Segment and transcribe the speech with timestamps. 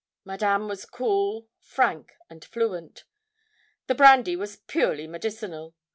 [0.25, 3.03] Madame was cool, frank, and fluent.
[3.85, 5.75] The brandy was purely medicinal.